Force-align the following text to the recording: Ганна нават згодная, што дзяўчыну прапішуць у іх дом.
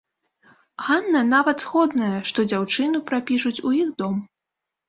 Ганна 0.85 1.21
нават 1.33 1.57
згодная, 1.67 2.15
што 2.31 2.47
дзяўчыну 2.49 3.05
прапішуць 3.13 3.55
у 3.67 3.79
іх 3.83 3.97
дом. 4.01 4.15